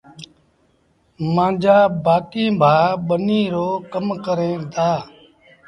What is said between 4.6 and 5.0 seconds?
دآ۔